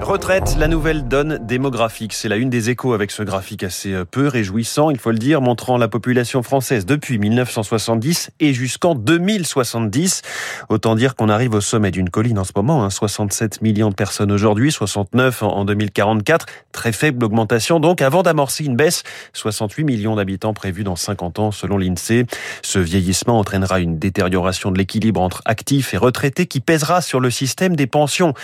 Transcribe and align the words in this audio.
Retraite, 0.00 0.56
la 0.58 0.66
nouvelle 0.66 1.06
donne 1.06 1.38
démographique. 1.46 2.12
C'est 2.12 2.28
la 2.28 2.36
une 2.36 2.50
des 2.50 2.70
échos 2.70 2.92
avec 2.92 3.12
ce 3.12 3.22
graphique 3.22 3.62
assez 3.62 3.92
euh, 3.92 4.04
peu 4.04 4.26
réjouissant, 4.26 4.90
il 4.90 4.98
faut 4.98 5.12
le 5.12 5.18
dire, 5.18 5.40
montrant 5.40 5.78
la 5.78 5.86
population 5.86 6.42
française 6.42 6.86
depuis 6.86 7.20
1970 7.20 8.30
et 8.40 8.52
jusqu'en 8.52 8.96
2070. 8.96 10.22
Autant 10.70 10.96
dire 10.96 11.14
qu'on 11.14 11.28
arrive 11.28 11.54
au 11.54 11.60
sommet 11.60 11.92
d'une 11.92 12.10
colline 12.10 12.36
en 12.36 12.42
ce 12.42 12.50
moment, 12.56 12.90
67 12.90 13.54
hein. 13.54 13.58
millions 13.62 13.90
de 13.90 13.94
personnes 13.94 14.32
aujourd'hui, 14.32 14.72
69 14.72 15.44
en 15.44 15.64
2044. 15.64 16.46
Très 16.72 16.90
faible 16.90 17.24
augmentation 17.24 17.78
donc 17.78 18.02
avant 18.02 18.24
d'amorcer 18.24 18.64
une 18.64 18.74
baisse, 18.74 19.04
68 19.34 19.84
millions 19.84 20.16
d'habitants 20.16 20.52
prévus 20.52 20.82
dans 20.82 20.96
50 20.96 21.38
ans 21.38 21.52
selon 21.52 21.78
l'INSEE. 21.78 22.26
Ce 22.62 22.80
vieillissement 22.80 23.38
entraînera 23.38 23.78
une 23.78 24.00
détérioration 24.00 24.72
de 24.72 24.78
l'équilibre 24.78 25.20
entre 25.20 25.42
actifs 25.44 25.94
et 25.94 25.96
retraités 25.96 26.46
qui 26.46 26.58
pèsera 26.58 27.02
sur 27.02 27.20
le 27.20 27.30
système 27.30 27.76
des 27.76 27.86
pensions. 27.86 28.34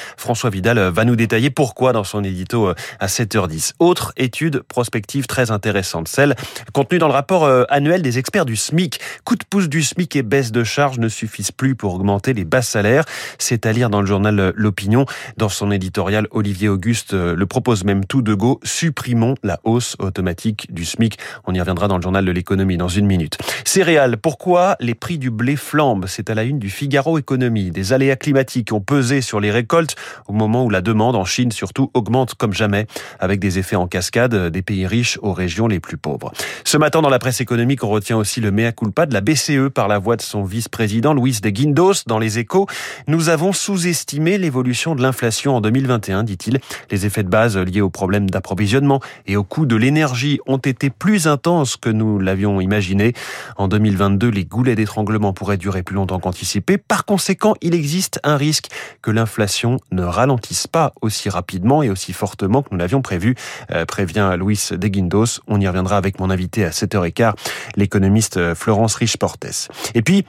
Vidal 0.45 0.79
euh, 0.79 0.91
va 0.91 1.05
nous 1.05 1.16
détailler 1.16 1.50
pourquoi 1.50 1.93
dans 1.93 2.05
son 2.05 2.23
édito 2.23 2.69
euh, 2.69 2.74
à 3.01 3.06
7h10. 3.06 3.73
Autre 3.79 4.12
étude 4.16 4.60
prospective 4.60 5.27
très 5.27 5.51
intéressante, 5.51 6.09
celle 6.09 6.37
contenue 6.73 6.98
dans 6.98 7.09
le 7.09 7.15
rapport 7.15 7.45
euh, 7.45 7.65
annuel 7.70 8.02
des 8.02 8.19
experts 8.19 8.45
du 8.45 8.57
SMIC. 8.57 9.01
Coup 9.24 9.37
de 9.37 9.45
pouce 9.48 9.69
du 9.69 9.83
SMIC 9.83 10.15
et 10.16 10.23
baisse 10.23 10.52
de 10.52 10.65
charges 10.65 10.98
ne 10.98 11.09
suffisent 11.09 11.52
plus 11.52 11.74
pour 11.74 11.95
augmenter 11.95 12.34
les 12.34 12.45
bas 12.45 12.62
salaires. 12.62 13.05
C'est 13.38 13.66
à 13.66 13.73
lire 13.73 13.91
dans 13.91 14.01
le 14.01 14.07
journal 14.07 14.52
L'Opinion. 14.55 15.07
Dans 15.37 15.48
son 15.48 15.70
éditorial, 15.70 16.29
Olivier 16.30 16.68
Auguste 16.68 17.15
le 17.15 17.46
propose 17.46 17.84
même 17.84 18.05
tout 18.05 18.23
de 18.23 18.34
go. 18.34 18.60
Supprimons 18.62 19.34
la 19.43 19.59
hausse 19.65 19.96
automatique 19.98 20.73
du 20.73 20.84
SMIC. 20.84 21.18
On 21.46 21.55
y 21.55 21.60
reviendra 21.60 21.88
dans 21.88 21.96
le 21.96 22.02
journal 22.02 22.24
de 22.24 22.30
l'économie 22.30 22.77
dans 22.77 22.88
une 22.88 23.07
minute. 23.07 23.38
Céréales, 23.65 24.16
pourquoi 24.18 24.77
les 24.80 24.95
prix 24.95 25.18
du 25.18 25.30
blé 25.30 25.57
flambent? 25.57 26.07
C'est 26.07 26.30
à 26.30 26.34
la 26.34 26.45
une 26.45 26.59
du 26.59 26.71
Figaro 26.71 27.18
Économie. 27.18 27.71
Des 27.71 27.93
aléas 27.93 28.16
climatiques 28.16 28.73
ont 28.73 28.80
pesé 28.80 29.21
sur 29.21 29.41
les 29.41 29.51
récoltes 29.51 29.96
au 30.29 30.33
moment 30.33 30.65
où 30.65 30.70
la 30.70 30.80
demande 30.80 31.16
en 31.16 31.25
Chine 31.25 31.52
surtout 31.52 31.91
augmente 31.95 32.34
comme 32.34 32.52
jamais, 32.52 32.87
avec 33.20 33.41
des 33.41 33.59
effets 33.59 33.77
en 33.77 33.87
cascade 33.87 34.51
des 34.51 34.63
pays 34.63 34.87
riches 34.87 35.18
aux 35.23 35.32
régions 35.32 35.66
les 35.66 35.80
plus 35.80 35.96
pauvres. 35.96 36.32
Ce 36.65 36.77
matin, 36.77 37.02
dans 37.02 37.09
la 37.09 37.18
presse 37.18 37.40
économique, 37.40 37.85
on 37.85 37.88
retient 37.88 38.16
aussi 38.16 38.40
le 38.40 38.51
mea 38.51 38.73
culpa 38.73 39.07
de 39.07 39.15
la 39.15 39.21
BCE 39.21 39.71
par 39.73 39.88
la 39.88 39.99
voix 39.99 40.16
de 40.16 40.23
son 40.23 40.45
vice-président 40.45 41.15
Luis 41.15 41.40
de 41.43 41.51
Guindos 41.51 42.05
dans 42.07 42.18
les 42.18 42.38
échos. 42.38 42.66
Nous 43.07 43.29
avons 43.29 43.52
sous-estimé 43.52 44.38
l'évolution 44.38 44.95
de 44.95 45.02
l'inflation 45.02 45.57
en 45.57 45.60
2021, 45.60 46.23
dit-il. 46.24 46.60
Les 46.90 47.07
effets 47.07 47.23
de 47.23 47.29
base 47.29 47.57
liés 47.57 47.80
aux 47.80 47.90
problèmes 47.90 48.30
d'approvisionnement 48.30 49.01
et 49.27 49.37
au 49.37 49.45
coût 49.45 49.66
de 49.66 49.77
l'énergie 49.77 50.38
ont 50.46 50.59
été 50.59 50.90
plus 50.90 51.27
intenses 51.27 51.77
que 51.77 51.90
nous 51.90 52.18
l'avions 52.18 52.60
imaginé. 52.60 53.12
En 53.57 53.68
2022, 53.68 54.29
les 54.29 54.45
goulets 54.45 54.74
d'étranglement 54.74 55.33
pourraient 55.33 55.57
durer 55.57 55.83
plus 55.83 55.95
longtemps 55.95 56.18
qu'anticipé. 56.18 56.79
Par 56.79 57.05
conséquent, 57.05 57.55
il 57.60 57.74
existe 57.74 58.21
un 58.24 58.37
risque 58.37 58.68
que 59.02 59.10
l'inflation 59.10 59.79
ne 59.93 60.02
ralentissent 60.07 60.66
pas 60.66 60.93
aussi 61.01 61.29
rapidement 61.29 61.82
et 61.82 61.90
aussi 61.90 62.12
fortement 62.12 62.62
que 62.62 62.68
nous 62.73 62.79
l'avions 62.79 63.02
prévu, 63.02 63.35
euh, 63.71 63.85
prévient 63.85 64.37
Luis 64.38 64.69
de 64.71 64.88
Guindos. 64.88 65.41
On 65.47 65.60
y 65.60 65.66
reviendra 65.69 65.97
avec 65.97 66.21
mon 66.21 66.31
invité 66.31 66.65
à 66.65 66.71
7h15, 66.71 67.34
l'économiste 67.76 68.37
euh, 68.37 68.54
Florence 68.54 68.94
Rich-Portes. 68.97 69.71
Et 69.94 70.03
puis, 70.03 70.25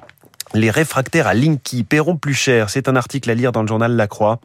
les 0.53 0.69
réfractaires 0.69 1.27
à 1.27 1.33
Linky 1.33 1.83
paieront 1.83 2.17
plus 2.17 2.33
cher. 2.33 2.69
C'est 2.69 2.87
un 2.87 2.95
article 2.95 3.29
à 3.29 3.35
lire 3.35 3.51
dans 3.51 3.61
le 3.61 3.67
journal 3.67 3.95
La 3.95 4.07
Croix. 4.07 4.39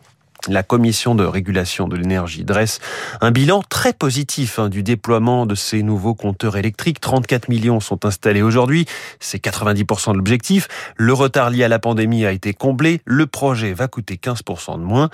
La 0.49 0.65
commission 0.65 1.15
de 1.15 1.25
régulation 1.25 1.87
de 1.87 1.95
l'énergie 1.95 2.43
dresse 2.43 2.81
un 3.21 3.31
bilan 3.31 3.63
très 3.69 3.93
positif 3.93 4.59
hein, 4.59 4.69
du 4.69 4.83
déploiement 4.83 5.47
de 5.47 5.55
ces 5.55 5.85
nouveaux 5.85 6.17
compteurs 6.17 6.57
électriques. 6.57 7.01
34 7.01 7.49
millions 7.49 7.79
sont 7.79 8.05
installés 8.05 8.43
aujourd'hui, 8.43 8.87
c'est 9.21 9.43
90% 9.43 10.13
de 10.13 10.17
l'objectif. 10.17 10.67
Le 10.97 11.13
retard 11.13 11.51
lié 11.51 11.63
à 11.63 11.69
la 11.69 11.79
pandémie 11.79 12.27
a 12.27 12.33
été 12.33 12.55
comblé, 12.55 13.03
le 13.05 13.29
projet 13.29 13.73
va 13.73 13.87
coûter 13.87 14.17
15% 14.17 14.81
de 14.81 14.85
moins. 14.85 15.11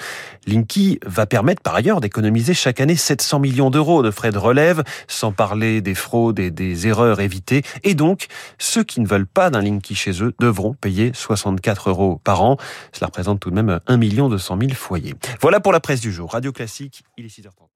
Linky 0.46 0.98
va 1.04 1.26
permettre 1.26 1.60
par 1.60 1.74
ailleurs 1.74 2.00
d'économiser 2.00 2.54
chaque 2.54 2.80
année 2.80 2.96
700 2.96 3.40
millions 3.40 3.68
d'euros 3.68 4.02
de 4.02 4.10
frais 4.10 4.32
de 4.32 4.38
relève, 4.38 4.82
sans 5.08 5.32
parler 5.32 5.82
des 5.82 5.94
fraudes 5.94 6.38
et 6.38 6.50
des 6.50 6.86
erreurs 6.86 7.20
évitées. 7.20 7.64
Et 7.84 7.94
donc, 7.94 8.28
ceux 8.56 8.82
qui 8.82 9.02
ne 9.02 9.06
veulent 9.06 9.26
pas 9.26 9.50
d'un 9.50 9.60
Linky 9.60 9.94
chez 9.94 10.22
eux 10.22 10.32
devront 10.40 10.72
payer 10.72 11.12
64 11.14 11.90
euros 11.90 12.18
par 12.24 12.42
an. 12.42 12.56
Cela 12.92 13.08
représente 13.08 13.40
tout 13.40 13.50
de 13.50 13.54
même 13.54 13.80
1 13.86 13.98
200 13.98 14.58
000 14.58 14.72
foyers. 14.72 15.17
Voilà 15.40 15.60
pour 15.60 15.72
la 15.72 15.80
presse 15.80 16.00
du 16.00 16.12
jour. 16.12 16.32
Radio 16.32 16.52
Classique, 16.52 17.02
il 17.16 17.24
est 17.24 17.28
6h30. 17.28 17.68